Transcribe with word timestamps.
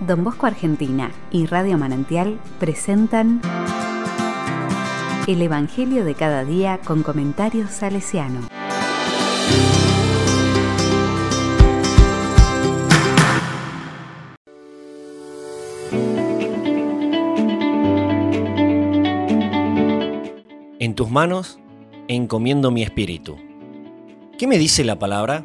Don 0.00 0.22
Bosco 0.22 0.46
Argentina 0.46 1.10
y 1.32 1.46
Radio 1.46 1.76
Manantial 1.76 2.38
presentan 2.60 3.40
El 5.26 5.42
Evangelio 5.42 6.04
de 6.04 6.14
cada 6.14 6.44
día 6.44 6.78
con 6.84 7.02
comentarios 7.02 7.70
salesiano. 7.70 8.48
En 20.78 20.94
tus 20.94 21.10
manos 21.10 21.58
encomiendo 22.06 22.70
mi 22.70 22.84
espíritu. 22.84 23.36
¿Qué 24.38 24.46
me 24.46 24.58
dice 24.58 24.84
la 24.84 24.98
palabra? 24.98 25.44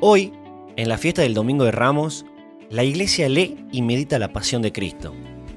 Hoy, 0.00 0.32
en 0.76 0.88
la 0.88 0.98
fiesta 0.98 1.22
del 1.22 1.34
Domingo 1.34 1.64
de 1.64 1.70
Ramos, 1.70 2.26
la 2.70 2.84
iglesia 2.84 3.28
lee 3.28 3.66
y 3.72 3.82
medita 3.82 4.18
la 4.18 4.32
pasión 4.32 4.62
de 4.62 4.72
Cristo, 4.72 5.12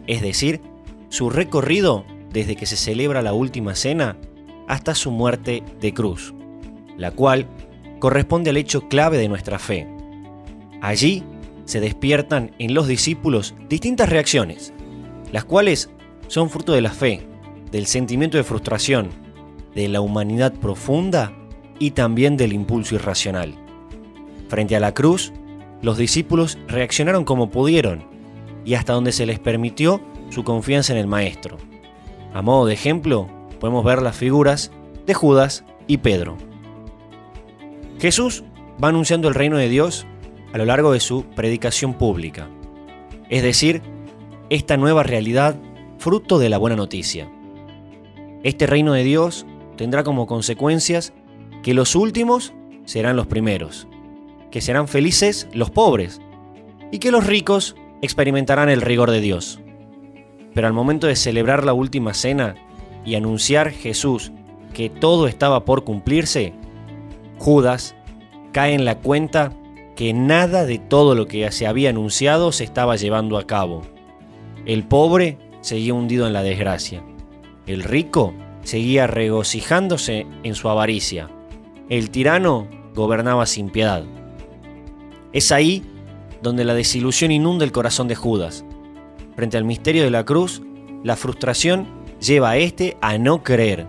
es 0.07 0.21
decir, 0.21 0.61
su 1.09 1.29
recorrido 1.29 2.05
desde 2.31 2.55
que 2.55 2.65
se 2.65 2.75
celebra 2.75 3.21
la 3.21 3.33
última 3.33 3.75
cena 3.75 4.17
hasta 4.67 4.95
su 4.95 5.11
muerte 5.11 5.63
de 5.79 5.93
cruz, 5.93 6.33
la 6.97 7.11
cual 7.11 7.47
corresponde 7.99 8.49
al 8.49 8.57
hecho 8.57 8.89
clave 8.89 9.17
de 9.17 9.29
nuestra 9.29 9.59
fe. 9.59 9.87
Allí 10.81 11.23
se 11.65 11.79
despiertan 11.79 12.51
en 12.57 12.73
los 12.73 12.87
discípulos 12.87 13.53
distintas 13.69 14.09
reacciones, 14.09 14.73
las 15.31 15.45
cuales 15.45 15.91
son 16.27 16.49
fruto 16.49 16.73
de 16.73 16.81
la 16.81 16.91
fe, 16.91 17.21
del 17.71 17.85
sentimiento 17.85 18.37
de 18.37 18.43
frustración, 18.43 19.09
de 19.75 19.87
la 19.87 20.01
humanidad 20.01 20.53
profunda 20.53 21.31
y 21.77 21.91
también 21.91 22.37
del 22.37 22.53
impulso 22.53 22.95
irracional. 22.95 23.53
Frente 24.49 24.75
a 24.75 24.79
la 24.79 24.93
cruz, 24.93 25.31
los 25.83 25.97
discípulos 25.97 26.57
reaccionaron 26.67 27.25
como 27.25 27.51
pudieron 27.51 28.05
y 28.65 28.73
hasta 28.73 28.93
donde 28.93 29.11
se 29.11 29.25
les 29.25 29.37
permitió 29.37 30.01
su 30.29 30.43
confianza 30.43 30.93
en 30.93 30.99
el 30.99 31.07
Maestro. 31.07 31.57
A 32.33 32.41
modo 32.41 32.65
de 32.65 32.73
ejemplo, 32.73 33.29
podemos 33.59 33.83
ver 33.83 34.01
las 34.01 34.15
figuras 34.15 34.71
de 35.05 35.13
Judas 35.13 35.65
y 35.85 35.97
Pedro. 35.97 36.37
Jesús 37.99 38.45
va 38.81 38.87
anunciando 38.87 39.27
el 39.27 39.35
reino 39.35 39.57
de 39.57 39.69
Dios 39.69 40.07
a 40.53 40.57
lo 40.57 40.65
largo 40.65 40.93
de 40.93 41.01
su 41.01 41.25
predicación 41.35 41.93
pública, 41.93 42.47
es 43.29 43.43
decir, 43.43 43.81
esta 44.49 44.77
nueva 44.77 45.03
realidad 45.03 45.57
fruto 45.97 46.39
de 46.39 46.49
la 46.49 46.57
buena 46.57 46.77
noticia. 46.77 47.29
Este 48.43 48.67
reino 48.67 48.93
de 48.93 49.03
Dios 49.03 49.45
tendrá 49.75 50.03
como 50.03 50.27
consecuencias 50.27 51.13
que 51.61 51.73
los 51.73 51.95
últimos 51.95 52.53
serán 52.85 53.15
los 53.15 53.27
primeros 53.27 53.87
que 54.53 54.61
serán 54.61 54.87
felices 54.87 55.47
los 55.51 55.71
pobres 55.71 56.21
y 56.91 56.99
que 56.99 57.09
los 57.09 57.25
ricos 57.25 57.75
experimentarán 58.03 58.69
el 58.69 58.81
rigor 58.81 59.09
de 59.09 59.19
Dios. 59.19 59.59
Pero 60.53 60.67
al 60.67 60.73
momento 60.73 61.07
de 61.07 61.15
celebrar 61.15 61.65
la 61.65 61.73
última 61.73 62.13
cena 62.13 62.53
y 63.03 63.15
anunciar 63.15 63.71
Jesús 63.71 64.31
que 64.71 64.91
todo 64.91 65.27
estaba 65.27 65.65
por 65.65 65.83
cumplirse, 65.83 66.53
Judas 67.39 67.95
cae 68.51 68.75
en 68.75 68.85
la 68.85 68.99
cuenta 68.99 69.53
que 69.95 70.13
nada 70.13 70.67
de 70.67 70.77
todo 70.77 71.15
lo 71.15 71.25
que 71.25 71.51
se 71.51 71.65
había 71.65 71.89
anunciado 71.89 72.51
se 72.51 72.63
estaba 72.63 72.95
llevando 72.95 73.39
a 73.39 73.47
cabo. 73.47 73.81
El 74.67 74.83
pobre 74.83 75.39
seguía 75.61 75.95
hundido 75.95 76.27
en 76.27 76.33
la 76.33 76.43
desgracia. 76.43 77.03
El 77.65 77.81
rico 77.81 78.35
seguía 78.61 79.07
regocijándose 79.07 80.27
en 80.43 80.53
su 80.53 80.69
avaricia. 80.69 81.31
El 81.89 82.11
tirano 82.11 82.67
gobernaba 82.93 83.47
sin 83.47 83.71
piedad. 83.71 84.03
Es 85.33 85.51
ahí 85.51 85.83
donde 86.41 86.63
la 86.63 86.75
desilusión 86.75 87.31
inunda 87.31 87.65
el 87.65 87.71
corazón 87.71 88.07
de 88.07 88.15
Judas. 88.15 88.63
Frente 89.35 89.57
al 89.57 89.63
misterio 89.63 90.03
de 90.03 90.11
la 90.11 90.25
cruz, 90.25 90.61
la 91.03 91.15
frustración 91.15 91.87
lleva 92.21 92.51
a 92.51 92.57
este 92.57 92.97
a 93.01 93.17
no 93.17 93.43
creer. 93.43 93.87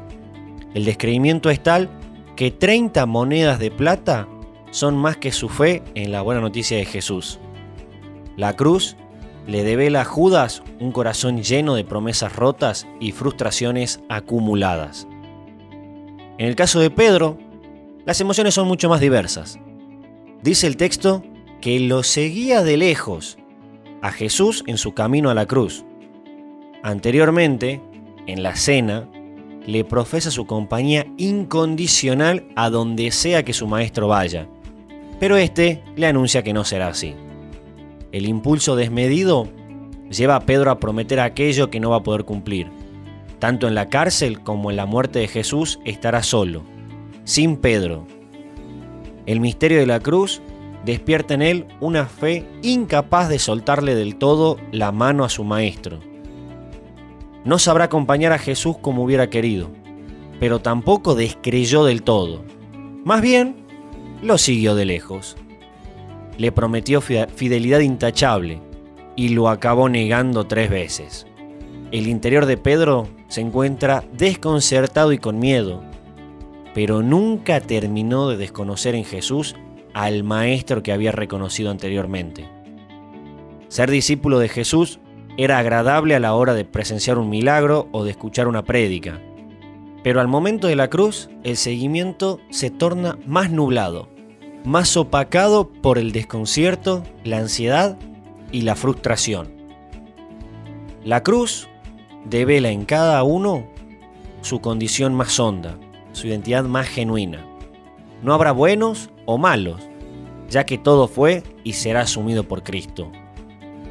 El 0.72 0.84
descreimiento 0.84 1.50
es 1.50 1.62
tal 1.62 1.90
que 2.34 2.50
30 2.50 3.04
monedas 3.06 3.58
de 3.58 3.70
plata 3.70 4.26
son 4.70 4.96
más 4.96 5.16
que 5.18 5.32
su 5.32 5.48
fe 5.48 5.82
en 5.94 6.10
la 6.10 6.22
buena 6.22 6.40
noticia 6.40 6.76
de 6.76 6.84
Jesús. 6.84 7.38
La 8.36 8.56
cruz 8.56 8.96
le 9.46 9.62
devela 9.62 10.00
a 10.00 10.04
Judas 10.04 10.62
un 10.80 10.90
corazón 10.90 11.42
lleno 11.42 11.74
de 11.74 11.84
promesas 11.84 12.34
rotas 12.34 12.86
y 12.98 13.12
frustraciones 13.12 14.00
acumuladas. 14.08 15.06
En 16.38 16.48
el 16.48 16.56
caso 16.56 16.80
de 16.80 16.90
Pedro, 16.90 17.38
las 18.06 18.20
emociones 18.20 18.54
son 18.54 18.66
mucho 18.66 18.88
más 18.88 19.00
diversas. 19.00 19.58
Dice 20.42 20.66
el 20.66 20.76
texto 20.76 21.22
que 21.64 21.80
lo 21.80 22.02
seguía 22.02 22.62
de 22.62 22.76
lejos 22.76 23.38
a 24.02 24.12
Jesús 24.12 24.64
en 24.66 24.76
su 24.76 24.92
camino 24.92 25.30
a 25.30 25.34
la 25.34 25.46
cruz. 25.46 25.82
Anteriormente, 26.82 27.80
en 28.26 28.42
la 28.42 28.54
cena, 28.54 29.08
le 29.66 29.82
profesa 29.82 30.30
su 30.30 30.44
compañía 30.44 31.06
incondicional 31.16 32.44
a 32.54 32.68
donde 32.68 33.10
sea 33.12 33.46
que 33.46 33.54
su 33.54 33.66
maestro 33.66 34.08
vaya, 34.08 34.46
pero 35.18 35.38
este 35.38 35.82
le 35.96 36.06
anuncia 36.06 36.42
que 36.42 36.52
no 36.52 36.64
será 36.64 36.88
así. 36.88 37.14
El 38.12 38.26
impulso 38.26 38.76
desmedido 38.76 39.48
lleva 40.10 40.36
a 40.36 40.44
Pedro 40.44 40.70
a 40.70 40.78
prometer 40.78 41.18
aquello 41.18 41.70
que 41.70 41.80
no 41.80 41.88
va 41.88 41.96
a 41.96 42.02
poder 42.02 42.26
cumplir. 42.26 42.66
Tanto 43.38 43.68
en 43.68 43.74
la 43.74 43.88
cárcel 43.88 44.42
como 44.42 44.70
en 44.70 44.76
la 44.76 44.84
muerte 44.84 45.20
de 45.20 45.28
Jesús 45.28 45.80
estará 45.86 46.22
solo, 46.22 46.62
sin 47.24 47.56
Pedro. 47.56 48.06
El 49.24 49.40
misterio 49.40 49.78
de 49.78 49.86
la 49.86 50.00
cruz 50.00 50.42
despierta 50.84 51.34
en 51.34 51.42
él 51.42 51.66
una 51.80 52.06
fe 52.06 52.46
incapaz 52.62 53.28
de 53.28 53.38
soltarle 53.38 53.94
del 53.94 54.16
todo 54.16 54.58
la 54.70 54.92
mano 54.92 55.24
a 55.24 55.28
su 55.28 55.44
maestro. 55.44 56.00
No 57.44 57.58
sabrá 57.58 57.84
acompañar 57.84 58.32
a 58.32 58.38
Jesús 58.38 58.76
como 58.80 59.04
hubiera 59.04 59.30
querido, 59.30 59.70
pero 60.40 60.60
tampoco 60.60 61.14
descreyó 61.14 61.84
del 61.84 62.02
todo. 62.02 62.42
Más 63.04 63.20
bien, 63.20 63.56
lo 64.22 64.38
siguió 64.38 64.74
de 64.74 64.84
lejos. 64.86 65.36
Le 66.38 66.52
prometió 66.52 67.00
fidelidad 67.00 67.80
intachable 67.80 68.60
y 69.16 69.28
lo 69.28 69.48
acabó 69.48 69.88
negando 69.88 70.46
tres 70.46 70.70
veces. 70.70 71.26
El 71.92 72.08
interior 72.08 72.46
de 72.46 72.56
Pedro 72.56 73.06
se 73.28 73.40
encuentra 73.40 74.04
desconcertado 74.12 75.12
y 75.12 75.18
con 75.18 75.38
miedo, 75.38 75.82
pero 76.74 77.02
nunca 77.02 77.60
terminó 77.60 78.28
de 78.28 78.36
desconocer 78.36 78.94
en 78.94 79.04
Jesús 79.04 79.54
al 79.94 80.24
maestro 80.24 80.82
que 80.82 80.92
había 80.92 81.12
reconocido 81.12 81.70
anteriormente. 81.70 82.48
Ser 83.68 83.90
discípulo 83.90 84.38
de 84.38 84.48
Jesús 84.48 85.00
era 85.36 85.58
agradable 85.58 86.14
a 86.14 86.20
la 86.20 86.34
hora 86.34 86.54
de 86.54 86.64
presenciar 86.64 87.18
un 87.18 87.30
milagro 87.30 87.88
o 87.92 88.04
de 88.04 88.10
escuchar 88.10 88.46
una 88.46 88.64
prédica, 88.64 89.20
pero 90.02 90.20
al 90.20 90.28
momento 90.28 90.68
de 90.68 90.76
la 90.76 90.90
cruz 90.90 91.30
el 91.42 91.56
seguimiento 91.56 92.40
se 92.50 92.70
torna 92.70 93.18
más 93.26 93.50
nublado, 93.50 94.08
más 94.64 94.96
opacado 94.96 95.70
por 95.70 95.98
el 95.98 96.12
desconcierto, 96.12 97.02
la 97.24 97.38
ansiedad 97.38 97.98
y 98.52 98.62
la 98.62 98.76
frustración. 98.76 99.52
La 101.04 101.22
cruz 101.22 101.68
devela 102.24 102.70
en 102.70 102.84
cada 102.84 103.22
uno 103.22 103.66
su 104.42 104.60
condición 104.60 105.14
más 105.14 105.38
honda, 105.40 105.78
su 106.12 106.28
identidad 106.28 106.64
más 106.64 106.86
genuina. 106.86 107.44
No 108.22 108.34
habrá 108.34 108.52
buenos 108.52 109.10
o 109.26 109.38
malos, 109.38 109.80
ya 110.48 110.64
que 110.64 110.78
todo 110.78 111.08
fue 111.08 111.42
y 111.64 111.74
será 111.74 112.02
asumido 112.02 112.44
por 112.44 112.62
Cristo. 112.62 113.10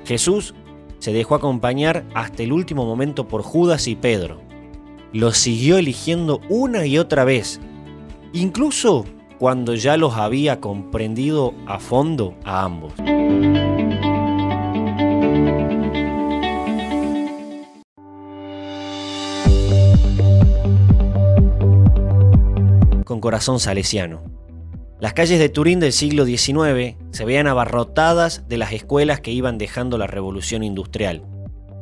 Jesús 0.05 0.53
se 0.99 1.13
dejó 1.13 1.35
acompañar 1.35 2.05
hasta 2.13 2.44
el 2.44 2.53
último 2.53 2.85
momento 2.85 3.27
por 3.27 3.41
Judas 3.41 3.88
y 3.88 3.95
Pedro. 3.95 4.41
Los 5.11 5.38
siguió 5.38 5.77
eligiendo 5.77 6.39
una 6.49 6.85
y 6.85 6.97
otra 6.97 7.23
vez, 7.23 7.59
incluso 8.31 9.05
cuando 9.38 9.75
ya 9.75 9.97
los 9.97 10.16
había 10.16 10.61
comprendido 10.61 11.53
a 11.65 11.79
fondo 11.79 12.35
a 12.45 12.63
ambos. 12.63 12.94
Con 23.03 23.19
corazón 23.19 23.59
salesiano. 23.59 24.32
Las 25.03 25.11
calles 25.11 25.38
de 25.38 25.50
Turín 25.50 25.81
del 25.81 25.91
siglo 25.91 26.23
XIX 26.23 26.95
se 27.11 27.25
veían 27.25 27.47
abarrotadas 27.47 28.47
de 28.47 28.55
las 28.55 28.71
escuelas 28.71 29.19
que 29.19 29.31
iban 29.31 29.57
dejando 29.57 29.97
la 29.97 30.07
revolución 30.07 30.63
industrial, 30.63 31.25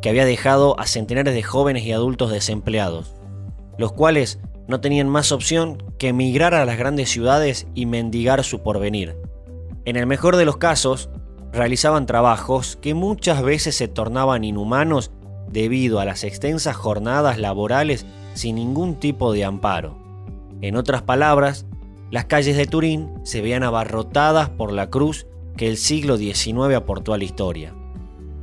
que 0.02 0.10
había 0.10 0.26
dejado 0.26 0.80
a 0.80 0.88
centenares 0.88 1.36
de 1.36 1.44
jóvenes 1.44 1.84
y 1.84 1.92
adultos 1.92 2.32
desempleados, 2.32 3.14
los 3.78 3.94
cuales 3.94 4.40
no 4.68 4.82
tenían 4.82 5.08
más 5.08 5.32
opción 5.32 5.84
que 6.00 6.08
emigrar 6.08 6.56
a 6.56 6.66
las 6.66 6.80
grandes 6.80 7.12
ciudades 7.12 7.68
y 7.76 7.86
mendigar 7.86 8.44
su 8.44 8.64
porvenir. 8.64 9.16
En 9.86 9.98
el 9.98 10.08
mejor 10.08 10.36
de 10.36 10.46
los 10.46 10.58
casos, 10.58 11.12
realizaban 11.54 12.08
trabajos 12.08 12.76
que 12.82 12.96
muchas 12.96 13.44
veces 13.44 13.76
se 13.76 13.88
tornaban 13.88 14.44
inhumanos 14.44 15.12
debido 15.48 16.00
a 16.00 16.06
las 16.06 16.24
extensas 16.24 16.76
jornadas 16.76 17.38
laborales 17.38 18.04
sin 18.34 18.56
ningún 18.56 18.96
tipo 18.96 19.32
de 19.32 19.46
amparo. 19.46 19.96
En 20.62 20.76
otras 20.76 21.04
palabras, 21.04 21.68
las 22.12 22.26
calles 22.26 22.58
de 22.58 22.68
Turín 22.68 23.10
se 23.24 23.42
veían 23.42 23.64
abarrotadas 23.64 24.50
por 24.50 24.74
la 24.74 24.90
cruz 24.90 25.28
que 25.56 25.68
el 25.68 25.78
siglo 25.78 26.18
XIX 26.18 26.76
aportó 26.76 27.14
a 27.14 27.18
la 27.18 27.24
historia. 27.24 27.74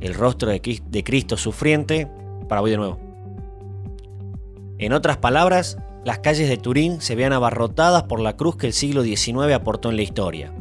el 0.01 0.13
rostro 0.13 0.49
de 0.49 1.03
Cristo 1.03 1.35
sufriente, 1.35 2.09
para 2.47 2.61
voy 2.61 2.71
de 2.71 2.77
nuevo. 2.77 2.99
En 4.77 4.93
otras 4.93 5.17
palabras, 5.17 5.77
las 6.05 6.19
calles 6.19 6.47
de 6.47 6.55
Turín 6.55 7.01
se 7.01 7.15
vean 7.15 7.33
abarrotadas 7.33 8.03
por 8.03 8.21
la 8.21 8.37
cruz 8.37 8.55
que 8.55 8.67
el 8.67 8.73
siglo 8.73 9.03
XIX 9.03 9.53
aportó 9.53 9.89
en 9.89 9.97
la 9.97 10.01
historia. 10.01 10.53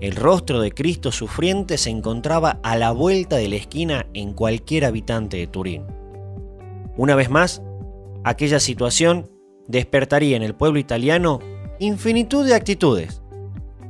El 0.00 0.16
rostro 0.16 0.60
de 0.60 0.72
Cristo 0.72 1.12
sufriente 1.12 1.78
se 1.78 1.90
encontraba 1.90 2.58
a 2.64 2.76
la 2.76 2.90
vuelta 2.90 3.36
de 3.36 3.48
la 3.48 3.56
esquina 3.56 4.06
en 4.12 4.32
cualquier 4.32 4.84
habitante 4.84 5.36
de 5.36 5.46
Turín. 5.46 5.84
Una 6.96 7.14
vez 7.14 7.30
más, 7.30 7.62
aquella 8.24 8.58
situación 8.58 9.30
despertaría 9.68 10.36
en 10.36 10.42
el 10.42 10.56
pueblo 10.56 10.80
italiano 10.80 11.38
infinitud 11.78 12.46
de 12.46 12.54
actitudes, 12.54 13.22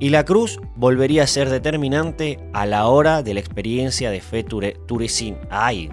y 0.00 0.10
la 0.10 0.24
cruz 0.24 0.60
volvería 0.76 1.24
a 1.24 1.26
ser 1.26 1.50
determinante 1.50 2.38
a 2.52 2.66
la 2.66 2.86
hora 2.86 3.22
de 3.22 3.34
la 3.34 3.40
experiencia 3.40 4.10
de 4.10 4.20
fe 4.20 4.44
turecín. 4.44 5.36
¡Ay! 5.50 5.90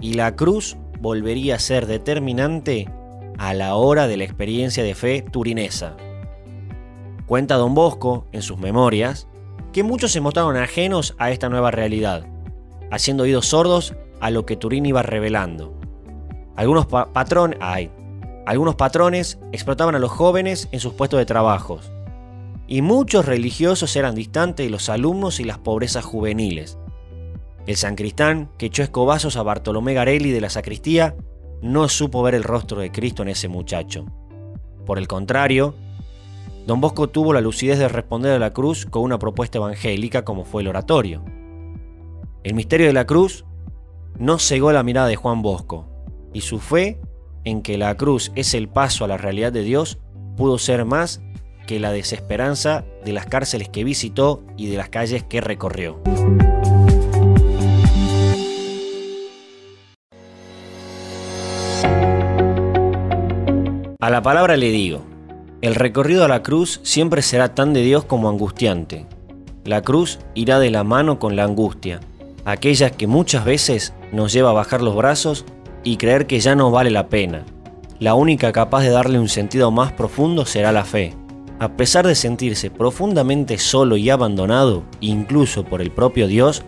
Y 0.00 0.14
la 0.14 0.36
cruz 0.36 0.76
volvería 1.00 1.56
a 1.56 1.58
ser 1.58 1.86
determinante 1.86 2.88
a 3.38 3.54
la 3.54 3.74
hora 3.74 4.06
de 4.06 4.16
la 4.16 4.24
experiencia 4.24 4.84
de 4.84 4.94
fe 4.94 5.22
turinesa. 5.22 5.96
Cuenta 7.26 7.56
don 7.56 7.74
Bosco, 7.74 8.26
en 8.32 8.42
sus 8.42 8.58
memorias, 8.58 9.26
que 9.72 9.82
muchos 9.82 10.12
se 10.12 10.20
mostraron 10.20 10.56
ajenos 10.56 11.14
a 11.18 11.30
esta 11.30 11.48
nueva 11.48 11.70
realidad, 11.70 12.26
haciendo 12.90 13.22
oídos 13.24 13.46
sordos 13.46 13.94
a 14.20 14.30
lo 14.30 14.46
que 14.46 14.56
Turín 14.56 14.86
iba 14.86 15.02
revelando. 15.02 15.74
Algunos, 16.56 16.86
algunos 18.46 18.74
patrones 18.74 19.38
explotaban 19.52 19.94
a 19.94 19.98
los 19.98 20.10
jóvenes 20.10 20.68
en 20.72 20.80
sus 20.80 20.94
puestos 20.94 21.18
de 21.18 21.26
trabajos, 21.26 21.92
y 22.66 22.82
muchos 22.82 23.26
religiosos 23.26 23.94
eran 23.96 24.14
distantes 24.14 24.66
de 24.66 24.70
los 24.70 24.88
alumnos 24.88 25.40
y 25.40 25.44
las 25.44 25.58
pobrezas 25.58 26.04
juveniles. 26.04 26.78
El 27.66 27.76
sancristán 27.76 28.50
que 28.58 28.66
echó 28.66 28.82
escobazos 28.82 29.36
a 29.36 29.42
Bartolomé 29.42 29.94
Garelli 29.94 30.30
de 30.30 30.40
la 30.40 30.50
sacristía 30.50 31.16
no 31.62 31.88
supo 31.88 32.22
ver 32.22 32.34
el 32.34 32.44
rostro 32.44 32.80
de 32.80 32.90
Cristo 32.90 33.22
en 33.22 33.28
ese 33.28 33.48
muchacho. 33.48 34.06
Por 34.86 34.98
el 34.98 35.08
contrario, 35.08 35.74
don 36.66 36.80
Bosco 36.80 37.08
tuvo 37.08 37.32
la 37.32 37.40
lucidez 37.40 37.78
de 37.78 37.88
responder 37.88 38.32
a 38.32 38.38
la 38.38 38.52
cruz 38.52 38.86
con 38.86 39.02
una 39.02 39.18
propuesta 39.18 39.58
evangélica 39.58 40.24
como 40.24 40.44
fue 40.44 40.62
el 40.62 40.68
oratorio. 40.68 41.22
El 42.42 42.54
misterio 42.54 42.86
de 42.86 42.92
la 42.92 43.06
cruz 43.06 43.44
no 44.18 44.38
cegó 44.38 44.72
la 44.72 44.82
mirada 44.82 45.08
de 45.08 45.16
Juan 45.16 45.42
Bosco, 45.42 45.86
y 46.32 46.40
su 46.40 46.58
fe 46.58 47.00
en 47.44 47.62
que 47.62 47.78
la 47.78 47.96
cruz 47.96 48.32
es 48.34 48.54
el 48.54 48.68
paso 48.68 49.04
a 49.04 49.08
la 49.08 49.16
realidad 49.16 49.52
de 49.52 49.62
Dios 49.62 49.98
pudo 50.36 50.58
ser 50.58 50.84
más 50.84 51.20
que 51.66 51.80
la 51.80 51.92
desesperanza 51.92 52.84
de 53.04 53.12
las 53.12 53.26
cárceles 53.26 53.68
que 53.68 53.84
visitó 53.84 54.42
y 54.56 54.68
de 54.68 54.76
las 54.76 54.88
calles 54.88 55.22
que 55.22 55.40
recorrió. 55.40 56.00
A 64.00 64.08
la 64.08 64.22
palabra 64.22 64.56
le 64.56 64.70
digo, 64.70 65.02
el 65.60 65.74
recorrido 65.74 66.24
a 66.24 66.28
la 66.28 66.42
cruz 66.42 66.80
siempre 66.82 67.20
será 67.20 67.54
tan 67.54 67.74
de 67.74 67.82
Dios 67.82 68.06
como 68.06 68.30
angustiante. 68.30 69.06
La 69.64 69.82
cruz 69.82 70.18
irá 70.34 70.58
de 70.58 70.70
la 70.70 70.84
mano 70.84 71.18
con 71.18 71.36
la 71.36 71.44
angustia, 71.44 72.00
aquella 72.46 72.90
que 72.90 73.06
muchas 73.06 73.44
veces 73.44 73.92
nos 74.10 74.32
lleva 74.32 74.50
a 74.50 74.54
bajar 74.54 74.80
los 74.80 74.96
brazos 74.96 75.44
y 75.84 75.96
creer 75.96 76.26
que 76.26 76.40
ya 76.40 76.54
no 76.54 76.70
vale 76.70 76.90
la 76.90 77.08
pena. 77.08 77.44
La 77.98 78.14
única 78.14 78.52
capaz 78.52 78.82
de 78.82 78.90
darle 78.90 79.18
un 79.18 79.28
sentido 79.28 79.70
más 79.70 79.92
profundo 79.92 80.46
será 80.46 80.72
la 80.72 80.84
fe, 80.84 81.14
a 81.60 81.76
pesar 81.76 82.06
de 82.06 82.14
sentirse 82.14 82.70
profundamente 82.70 83.58
solo 83.58 83.98
y 83.98 84.08
abandonado, 84.08 84.82
incluso 85.00 85.62
por 85.62 85.82
el 85.82 85.90
propio 85.90 86.26
Dios, 86.26 86.62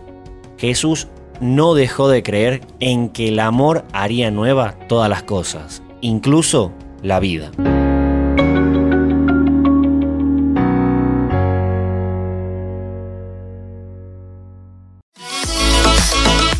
Jesús 0.59 1.07
no 1.41 1.73
dejó 1.73 2.09
de 2.09 2.21
creer 2.21 2.61
en 2.79 3.09
que 3.09 3.29
el 3.29 3.39
amor 3.39 3.85
haría 3.91 4.29
nueva 4.29 4.75
todas 4.87 5.09
las 5.09 5.23
cosas, 5.23 5.81
incluso 6.01 6.71
la 7.01 7.19
vida. 7.19 7.49